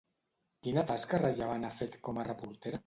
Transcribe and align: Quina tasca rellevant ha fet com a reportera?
Quina 0.67 0.85
tasca 0.93 1.21
rellevant 1.23 1.69
ha 1.71 1.75
fet 1.83 2.03
com 2.09 2.23
a 2.25 2.29
reportera? 2.33 2.79